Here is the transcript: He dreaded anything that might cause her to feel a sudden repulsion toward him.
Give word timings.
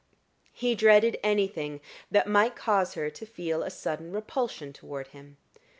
He 0.51 0.73
dreaded 0.73 1.19
anything 1.21 1.79
that 2.09 2.25
might 2.25 2.55
cause 2.55 2.95
her 2.95 3.11
to 3.11 3.23
feel 3.23 3.61
a 3.61 3.69
sudden 3.69 4.11
repulsion 4.11 4.73
toward 4.73 5.09
him. 5.09 5.37